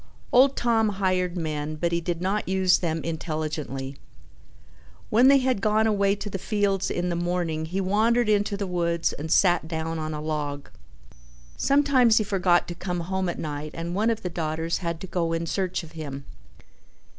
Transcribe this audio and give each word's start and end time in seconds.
Old 0.31 0.55
Tom 0.57 0.89
hired 0.97 1.37
men 1.37 1.75
but 1.75 1.91
he 1.91 2.01
did 2.01 2.23
not 2.23 2.49
use 2.49 2.79
them 2.79 3.03
intelligently. 3.03 3.97
When 5.11 5.27
they 5.27 5.37
had 5.37 5.61
gone 5.61 5.85
away 5.85 6.15
to 6.15 6.27
the 6.27 6.39
fields 6.39 6.89
in 6.89 7.09
the 7.09 7.15
morning 7.15 7.65
he 7.67 7.79
wandered 7.79 8.27
into 8.27 8.57
the 8.57 8.65
woods 8.65 9.13
and 9.13 9.29
sat 9.31 9.67
down 9.67 9.99
on 9.99 10.15
a 10.15 10.19
log. 10.19 10.69
Sometimes 11.55 12.17
he 12.17 12.23
forgot 12.23 12.67
to 12.69 12.73
come 12.73 13.01
home 13.01 13.29
at 13.29 13.37
night 13.37 13.73
and 13.75 13.93
one 13.93 14.09
of 14.09 14.23
the 14.23 14.29
daughters 14.31 14.79
had 14.79 14.99
to 15.01 15.05
go 15.05 15.33
in 15.33 15.45
search 15.45 15.83
of 15.83 15.91
him. 15.91 16.25